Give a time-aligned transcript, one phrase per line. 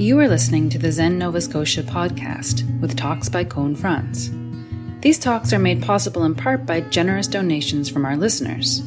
[0.00, 4.30] You are listening to the Zen Nova Scotia podcast with talks by Koun Franz.
[5.02, 8.80] These talks are made possible in part by generous donations from our listeners.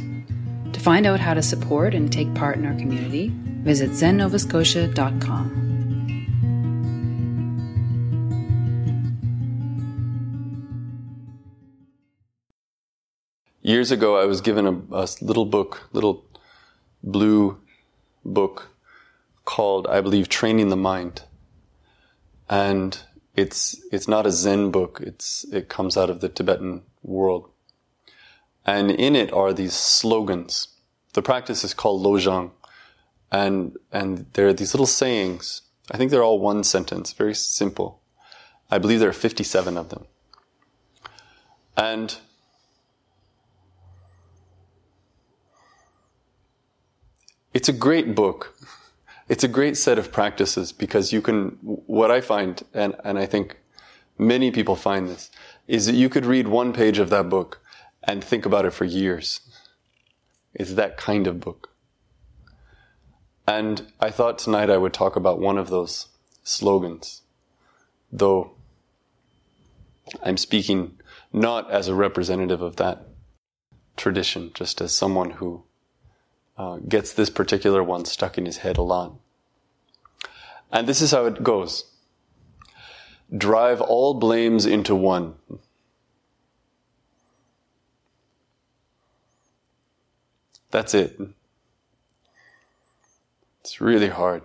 [0.72, 3.32] To find out how to support and take part in our community,
[3.62, 5.60] visit zennovascotia.com.
[13.62, 16.26] Years ago, I was given a, a little book, little
[17.04, 17.60] blue
[18.26, 18.73] book
[19.46, 21.24] called, I believe, Training the Mind.
[22.50, 22.98] And
[23.36, 25.02] it's, it's not a Zen book.
[25.02, 27.50] It's, it comes out of the Tibetan world.
[28.66, 30.70] And in it are these slogans.
[31.14, 32.52] The practice is called Lojong.
[33.32, 35.64] And, and there are these little sayings.
[35.92, 38.02] I think they're all one sentence, very simple.
[38.72, 40.06] I believe there are 57 of them.
[41.76, 42.16] And
[47.54, 48.56] it's a great book.
[49.28, 53.26] It's a great set of practices because you can, what I find, and, and I
[53.26, 53.58] think
[54.18, 55.32] many people find this,
[55.68, 57.62] is that you could read one page of that book
[58.04, 59.40] and think about it for years.
[60.54, 61.70] It's that kind of book.
[63.48, 66.08] And I thought tonight I would talk about one of those
[66.44, 67.22] slogans,
[68.12, 68.52] though
[70.22, 71.00] I'm speaking
[71.32, 73.08] not as a representative of that
[73.98, 75.64] tradition, just as someone who
[76.58, 79.14] uh, gets this particular one stuck in his head a lot.
[80.72, 81.86] And this is how it goes
[83.36, 85.36] drive all blames into one.
[90.70, 91.20] That's it.
[93.62, 94.44] It's really hard.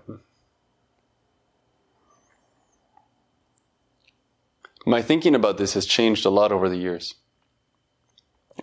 [4.86, 7.14] My thinking about this has changed a lot over the years,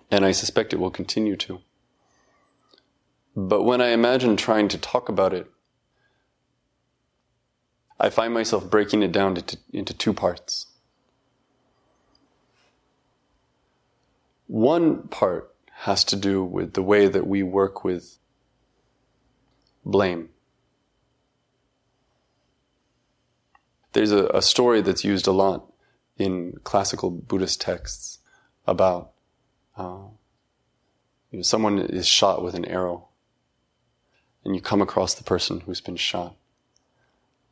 [0.09, 1.61] and I suspect it will continue to.
[3.35, 5.51] But when I imagine trying to talk about it,
[7.99, 10.67] I find myself breaking it down into, into two parts.
[14.47, 18.17] One part has to do with the way that we work with
[19.83, 20.29] blame.
[23.93, 25.71] There's a, a story that's used a lot
[26.17, 28.19] in classical Buddhist texts
[28.67, 29.11] about
[29.77, 30.07] uh,
[31.31, 33.09] you know, someone is shot with an arrow
[34.45, 36.35] and you come across the person who's been shot.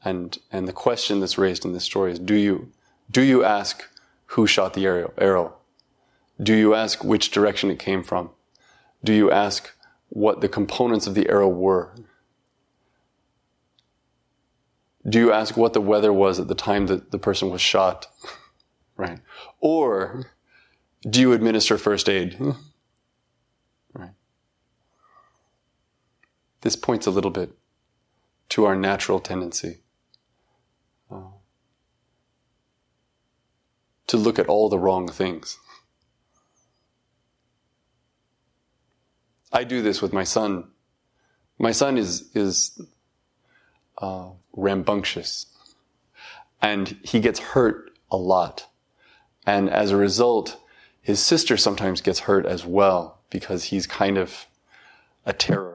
[0.06, 2.72] And, and the question that's raised in this story is, do you,
[3.10, 3.84] do you ask
[4.28, 5.56] who shot the arrow, arrow?
[6.42, 8.30] Do you ask which direction it came from?
[9.04, 9.72] Do you ask
[10.10, 11.92] what the components of the arrow were?
[15.08, 18.08] Do you ask what the weather was at the time that the person was shot?
[18.98, 19.20] right.
[19.60, 20.32] Or
[21.10, 22.38] do you administer first aid?
[26.64, 27.52] This points a little bit
[28.50, 29.80] to our natural tendency
[31.12, 31.34] uh,
[34.08, 35.60] to look at all the wrong things.
[39.52, 40.70] I do this with my son.
[41.60, 42.82] My son is is
[43.98, 45.48] uh, rambunctious,
[46.62, 48.68] and he gets hurt a lot,
[49.46, 50.58] and as a result,
[51.02, 54.46] his sister sometimes gets hurt as well because he's kind of
[55.26, 55.73] a terror.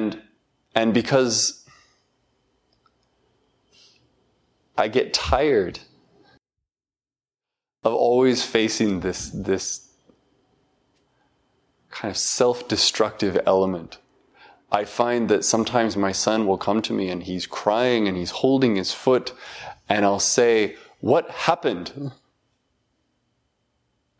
[0.00, 0.22] And,
[0.74, 1.66] and because
[4.78, 5.80] I get tired
[7.84, 9.90] of always facing this, this
[11.90, 13.98] kind of self-destructive element.
[14.72, 18.30] I find that sometimes my son will come to me and he's crying and he's
[18.30, 19.34] holding his foot
[19.86, 22.12] and I'll say, what happened?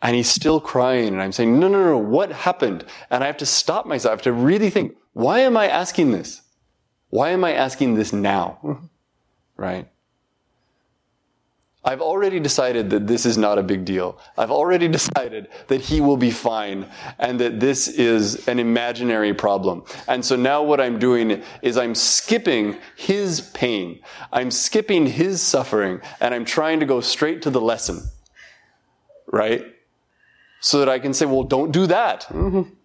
[0.02, 2.84] And he's still crying and I'm saying, no, no, no, what happened?
[3.08, 4.10] And I have to stop myself.
[4.10, 6.42] I have to really think, why am I asking this?
[7.08, 8.80] Why am I asking this now?
[9.56, 9.88] right?
[11.82, 14.18] I've already decided that this is not a big deal.
[14.36, 16.86] I've already decided that he will be fine
[17.18, 19.84] and that this is an imaginary problem.
[20.06, 24.00] And so now what I'm doing is I'm skipping his pain.
[24.32, 28.02] I'm skipping his suffering and I'm trying to go straight to the lesson.
[29.26, 29.64] Right?
[30.60, 32.26] So that I can say, well, don't do that.
[32.28, 32.74] Mm-hmm.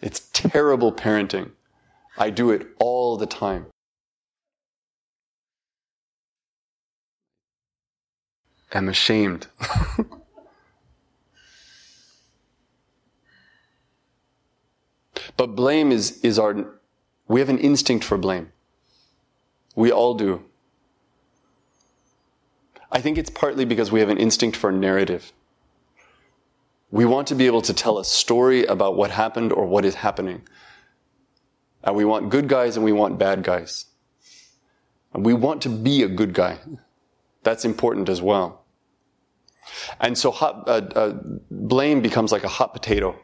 [0.00, 1.50] It's terrible parenting.
[2.16, 3.66] I do it all the time.
[8.72, 9.46] I'm ashamed.
[15.36, 16.66] but blame is, is our,
[17.26, 18.52] we have an instinct for blame.
[19.74, 20.44] We all do.
[22.90, 25.32] I think it's partly because we have an instinct for narrative.
[26.90, 29.94] We want to be able to tell a story about what happened or what is
[29.94, 30.42] happening.
[31.84, 33.86] And we want good guys and we want bad guys.
[35.12, 36.58] And we want to be a good guy.
[37.42, 38.64] That's important as well.
[40.00, 41.18] And so hot, uh, uh,
[41.50, 43.16] blame becomes like a hot potato,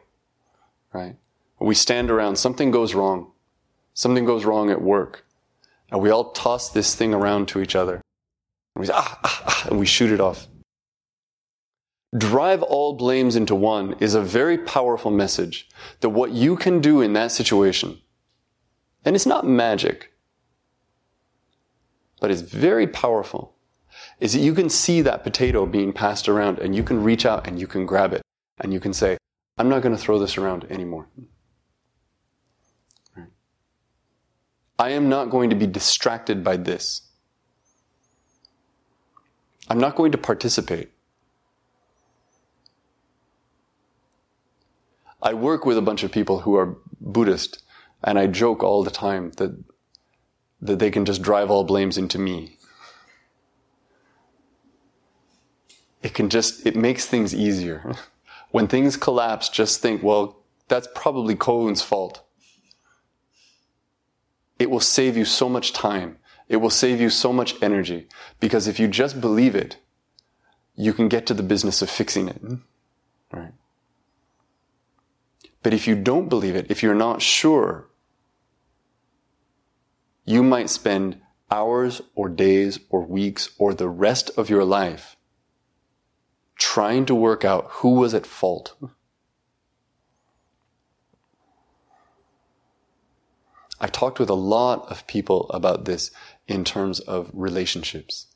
[0.93, 1.15] right?
[1.59, 3.31] We stand around, something goes wrong.
[3.93, 5.25] Something goes wrong at work.
[5.89, 7.95] And we all toss this thing around to each other.
[8.75, 10.47] And we say, ah, ah, ah, and we shoot it off.
[12.17, 15.67] Drive all blames into one is a very powerful message
[15.99, 17.99] that what you can do in that situation,
[19.03, 20.13] and it's not magic,
[22.21, 23.55] but it's very powerful,
[24.19, 27.47] is that you can see that potato being passed around and you can reach out
[27.47, 28.21] and you can grab it
[28.59, 29.17] and you can say,
[29.57, 31.07] I'm not going to throw this around anymore.
[34.77, 37.01] I am not going to be distracted by this.
[39.69, 40.91] I'm not going to participate.
[45.25, 47.63] I work with a bunch of people who are Buddhist,
[48.03, 49.57] and I joke all the time that,
[50.61, 52.59] that they can just drive all blames into me.
[56.03, 57.95] It can just, it makes things easier.
[58.51, 62.23] when things collapse, just think, well, that's probably Koun's fault.
[64.59, 66.19] It will save you so much time.
[66.47, 68.07] It will save you so much energy.
[68.39, 69.77] Because if you just believe it,
[70.75, 72.41] you can get to the business of fixing it.
[73.33, 73.53] Right?
[75.65, 77.89] But if you don't believe it, if you're not sure,
[80.23, 81.19] you might spend
[81.49, 85.15] hours or days or weeks or the rest of your life
[86.59, 88.75] trying to work out who was at fault.
[93.81, 96.11] I've talked with a lot of people about this
[96.47, 98.27] in terms of relationships.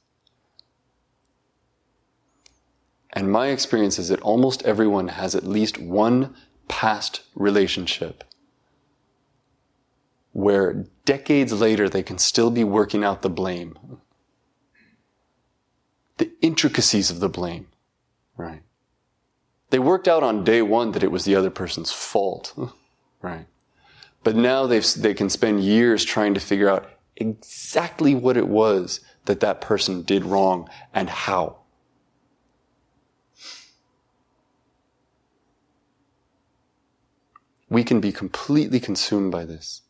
[3.14, 6.36] And my experience is that almost everyone has at least one
[6.70, 8.24] past relationship
[10.32, 13.78] where decades later they can still be working out the blame.
[16.18, 17.68] The intricacies of the blame,
[18.38, 18.62] right?
[19.70, 22.58] They worked out on day one that it was the other person's fault,
[23.22, 23.48] right?
[24.24, 29.02] But now they they can spend years trying to figure out exactly what it was
[29.26, 31.58] that that person did wrong and how.
[37.70, 39.82] We can be completely consumed by this.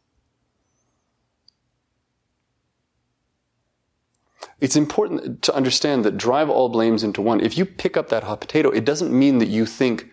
[4.59, 7.39] It's important to understand that drive all blames into one.
[7.39, 10.09] If you pick up that hot potato, it doesn't mean that you think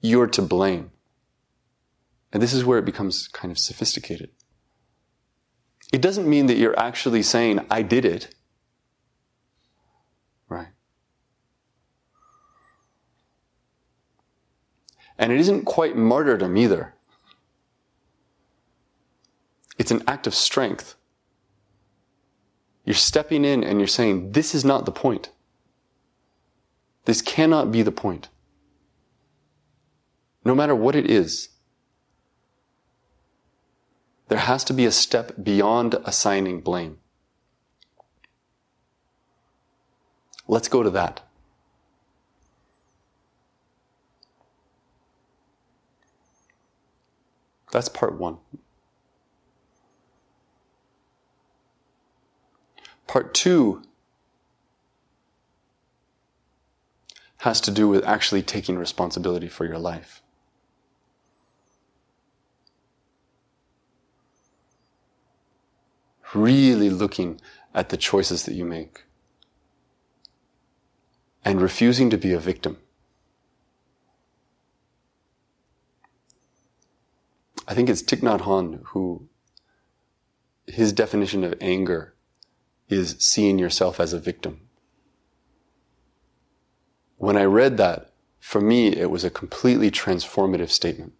[0.00, 0.90] you're to blame.
[2.32, 4.30] And this is where it becomes kind of sophisticated.
[5.92, 8.34] It doesn't mean that you're actually saying, I did it.
[10.48, 10.68] Right?
[15.20, 16.94] And it isn't quite martyrdom either.
[19.78, 20.94] It's an act of strength.
[22.86, 25.30] You're stepping in and you're saying, This is not the point.
[27.04, 28.30] This cannot be the point.
[30.42, 31.50] No matter what it is,
[34.28, 36.96] there has to be a step beyond assigning blame.
[40.48, 41.20] Let's go to that.
[47.72, 48.38] That's part one.
[53.06, 53.82] Part two
[57.38, 60.22] has to do with actually taking responsibility for your life.
[66.34, 67.40] really looking
[67.74, 69.04] at the choices that you make
[71.44, 72.78] and refusing to be a victim.
[77.70, 79.28] I think it's Thich Nhat Hanh who,
[80.66, 82.16] his definition of anger
[82.88, 84.62] is seeing yourself as a victim.
[87.16, 88.10] When I read that,
[88.40, 91.12] for me, it was a completely transformative statement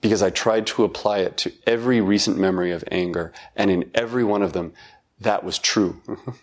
[0.00, 4.22] because I tried to apply it to every recent memory of anger, and in every
[4.22, 4.74] one of them,
[5.18, 6.00] that was true.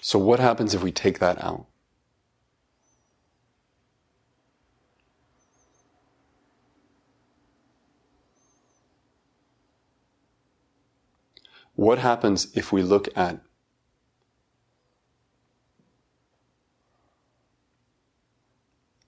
[0.00, 1.66] so, what happens if we take that out?
[11.78, 13.40] What happens if we look at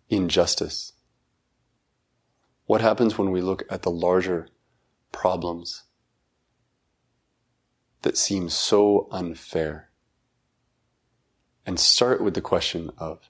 [0.09, 0.93] injustice?
[2.67, 4.47] What happens when we look at the larger
[5.11, 5.83] problems
[8.03, 9.91] that seem so unfair?
[11.67, 13.29] And start with the question of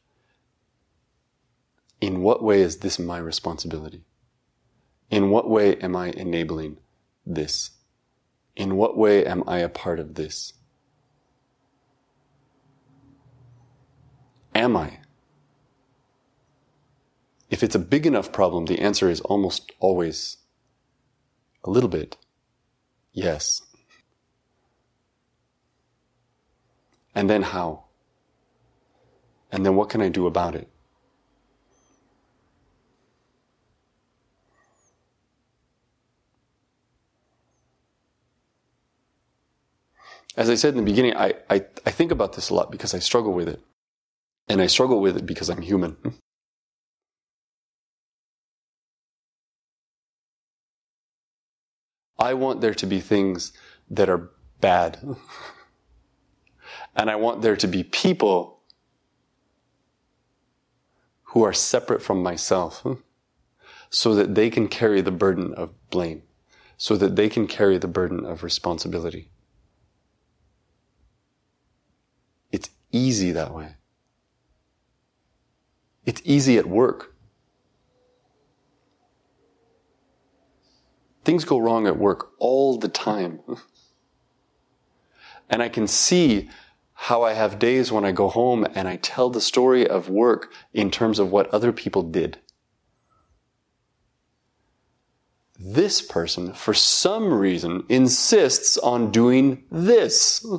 [1.99, 4.05] in what way is this my responsibility?
[5.09, 6.77] In what way am I enabling
[7.25, 7.71] this?
[8.57, 10.53] In what way am I a part of this?
[14.55, 14.99] Am I?
[17.49, 20.37] If it's a big enough problem, the answer is almost always
[21.65, 22.17] a little bit
[23.13, 23.63] yes.
[27.15, 27.85] And then how?
[29.51, 30.69] And then what can I do about it?
[40.37, 42.95] As I said in the beginning, I, I, I think about this a lot because
[42.95, 43.61] I struggle with it.
[44.49, 45.97] And I struggle with it because I'm human.
[52.19, 53.53] I want there to be things
[53.89, 54.99] that are bad.
[56.95, 58.61] and I want there to be people
[61.23, 62.85] who are separate from myself
[63.89, 66.23] so that they can carry the burden of blame,
[66.77, 69.31] so that they can carry the burden of responsibility.
[72.53, 73.77] It's easy that way.
[76.05, 77.15] It's easy at work.
[81.25, 83.41] Things go wrong at work all the time.
[85.51, 86.49] and I can see
[86.95, 90.53] how I have days when I go home and I tell the story of work
[90.73, 92.39] in terms of what other people did.
[95.59, 100.47] This person, for some reason, insists on doing this.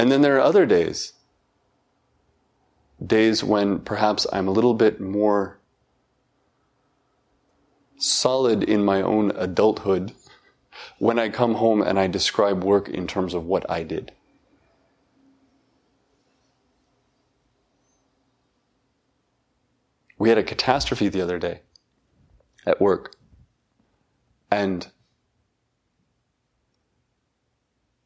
[0.00, 1.12] And then there are other days,
[3.06, 5.58] days when perhaps I'm a little bit more
[7.98, 10.14] solid in my own adulthood
[10.98, 14.12] when I come home and I describe work in terms of what I did.
[20.16, 21.60] We had a catastrophe the other day
[22.64, 23.16] at work.
[24.50, 24.90] And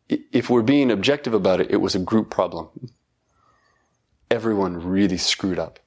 [0.09, 2.69] if we're being objective about it, it was a group problem.
[4.31, 5.79] Everyone really screwed up.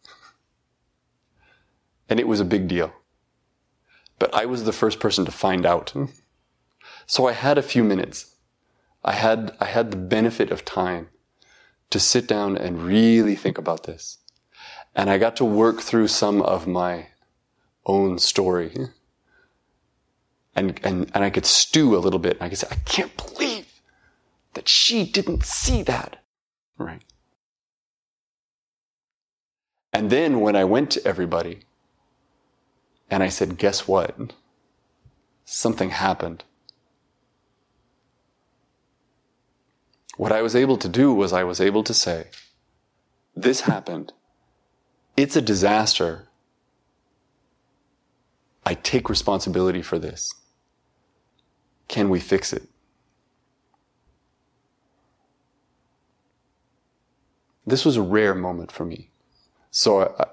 [2.09, 2.93] And it was a big deal.
[4.19, 5.93] But I was the first person to find out.
[7.05, 8.35] So I had a few minutes.
[9.03, 11.09] I had, I had the benefit of time
[11.89, 14.17] to sit down and really think about this.
[14.95, 17.07] And I got to work through some of my
[17.85, 18.75] own story.
[20.55, 22.37] And, and, and I could stew a little bit.
[22.41, 23.56] I could say, I can't believe
[24.57, 26.17] that she didn't see that.
[26.79, 27.03] Right.
[29.93, 31.59] And then when I went to everybody
[33.07, 34.33] and I said, guess what?
[35.45, 36.43] Something happened.
[40.15, 42.25] What I was able to do was I was able to say,
[43.35, 44.11] this happened.
[45.15, 46.29] It's a disaster.
[48.65, 50.33] I take responsibility for this.
[51.87, 52.67] Can we fix it?
[57.67, 59.11] This was a rare moment for me.
[59.71, 60.25] So I,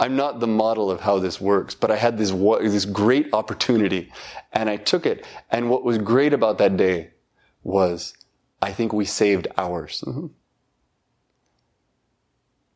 [0.00, 4.12] I'm not the model of how this works, but I had this, this great opportunity
[4.52, 5.24] and I took it.
[5.50, 7.12] And what was great about that day
[7.62, 8.14] was
[8.60, 10.02] I think we saved hours.
[10.06, 10.26] Mm-hmm.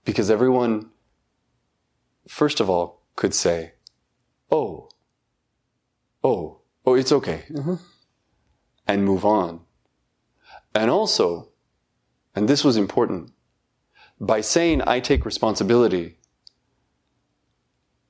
[0.04, 0.90] Because everyone,
[2.28, 3.72] first of all, could say,
[4.50, 4.88] oh,
[6.22, 7.42] oh, oh, it's okay.
[7.50, 7.74] Mm-hmm.
[8.86, 9.60] And move on.
[10.74, 11.48] And also,
[12.34, 13.32] and this was important,
[14.20, 16.18] by saying I take responsibility,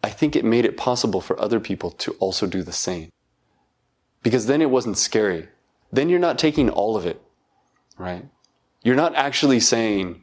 [0.02, 3.10] I think it made it possible for other people to also do the same.
[4.22, 5.48] Because then it wasn't scary.
[5.92, 7.20] Then you're not taking all of it,
[7.96, 8.26] right?
[8.82, 10.22] You're not actually saying,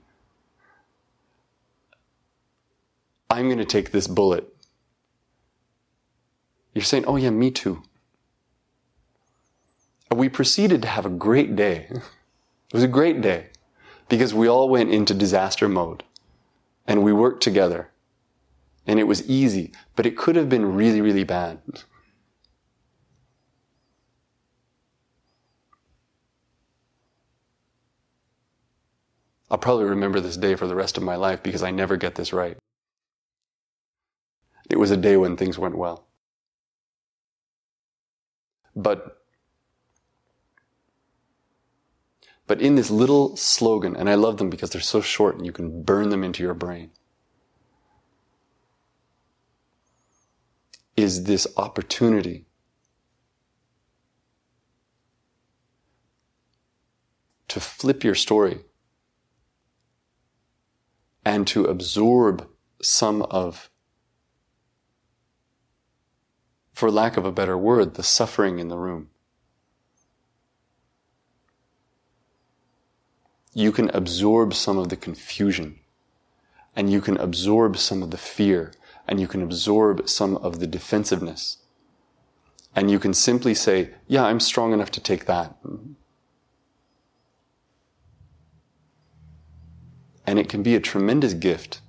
[3.30, 4.48] I'm going to take this bullet.
[6.74, 7.84] You're saying, oh yeah, me too.
[10.10, 11.90] And we proceeded to have a great day.
[12.70, 13.52] It was a great day
[14.10, 16.04] because we all went into disaster mode
[16.88, 17.90] and we worked together
[18.88, 21.60] and it was easy, but it could have been really, really bad.
[29.50, 32.16] I'll probably remember this day for the rest of my life because I never get
[32.16, 32.58] this right.
[34.70, 36.08] It was a day when things went well.
[38.76, 39.25] But
[42.48, 45.52] but in this little slogan, and I love them because they're so short and you
[45.52, 46.92] can burn them into your brain.
[50.96, 52.46] is this opportunity
[57.48, 58.60] to flip your story
[61.26, 62.48] and to absorb
[62.82, 63.70] some of,
[66.74, 69.10] for lack of a better word, the suffering in the room.
[73.58, 75.80] You can absorb some of the confusion,
[76.76, 78.74] and you can absorb some of the fear,
[79.08, 81.60] and you can absorb some of the defensiveness.
[82.76, 85.56] And you can simply say, Yeah, I'm strong enough to take that.
[90.28, 91.80] And it can be a tremendous gift.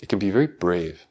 [0.00, 1.06] It can be very brave.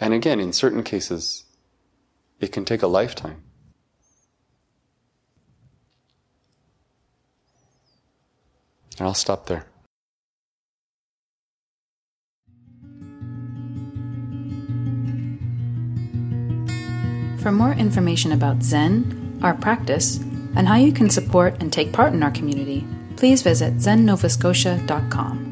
[0.00, 1.44] And again, in certain cases,
[2.40, 3.42] it can take a lifetime.
[8.98, 9.66] And I'll stop there.
[17.40, 20.18] For more information about Zen, our practice,
[20.56, 22.86] and how you can support and take part in our community,
[23.16, 25.47] please visit zennovascotia.com.